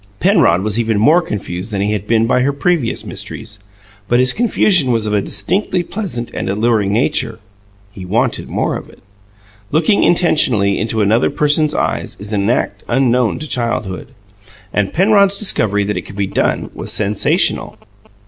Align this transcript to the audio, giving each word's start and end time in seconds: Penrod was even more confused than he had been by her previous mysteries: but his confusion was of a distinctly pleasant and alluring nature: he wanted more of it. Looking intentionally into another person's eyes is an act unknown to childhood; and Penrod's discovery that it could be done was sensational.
Penrod 0.19 0.63
was 0.63 0.79
even 0.79 0.97
more 0.97 1.21
confused 1.21 1.71
than 1.71 1.79
he 1.79 1.93
had 1.93 2.07
been 2.07 2.25
by 2.25 2.41
her 2.41 2.51
previous 2.51 3.05
mysteries: 3.05 3.59
but 4.07 4.17
his 4.17 4.33
confusion 4.33 4.91
was 4.91 5.05
of 5.05 5.13
a 5.13 5.21
distinctly 5.21 5.83
pleasant 5.83 6.31
and 6.33 6.49
alluring 6.49 6.91
nature: 6.91 7.37
he 7.91 8.03
wanted 8.03 8.49
more 8.49 8.75
of 8.75 8.89
it. 8.89 8.99
Looking 9.69 10.01
intentionally 10.01 10.79
into 10.79 11.01
another 11.03 11.29
person's 11.29 11.75
eyes 11.75 12.17
is 12.19 12.33
an 12.33 12.49
act 12.49 12.83
unknown 12.87 13.37
to 13.41 13.47
childhood; 13.47 14.07
and 14.73 14.91
Penrod's 14.91 15.37
discovery 15.37 15.83
that 15.83 15.97
it 15.97 16.01
could 16.01 16.15
be 16.15 16.25
done 16.25 16.71
was 16.73 16.91
sensational. 16.91 17.77